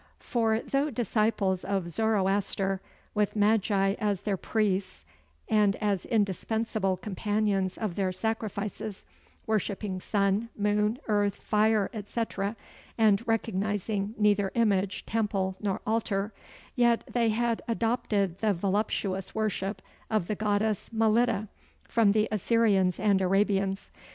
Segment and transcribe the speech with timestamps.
[0.17, 2.81] For though disciples of Zoroaster,
[3.13, 5.05] with Magi as their priests
[5.47, 9.05] and as indispensable companions of their sacrifices,
[9.45, 12.55] worshipping sun, moon, earth, fire, etc.,
[12.97, 16.33] and recognizing neither image, temple, nor altar
[16.75, 21.47] yet they had adopted the voluptuous worship of the goddess Mylitta
[21.83, 23.91] from the Assyrians and Arabians.